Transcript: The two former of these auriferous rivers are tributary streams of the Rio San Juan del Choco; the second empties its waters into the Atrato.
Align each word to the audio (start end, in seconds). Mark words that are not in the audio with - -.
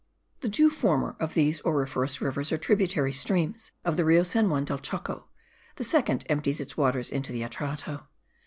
The 0.39 0.49
two 0.49 0.71
former 0.71 1.15
of 1.19 1.35
these 1.35 1.61
auriferous 1.63 2.21
rivers 2.21 2.51
are 2.51 2.57
tributary 2.57 3.13
streams 3.13 3.71
of 3.85 3.97
the 3.97 4.03
Rio 4.03 4.23
San 4.23 4.49
Juan 4.49 4.65
del 4.65 4.79
Choco; 4.79 5.25
the 5.75 5.83
second 5.83 6.25
empties 6.27 6.59
its 6.59 6.75
waters 6.75 7.11
into 7.11 7.31
the 7.31 7.43
Atrato. 7.43 8.07